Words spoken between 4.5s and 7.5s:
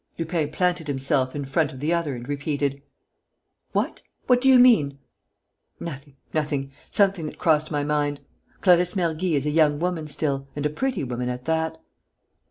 mean?" "Nothing.... Nothing.... Something that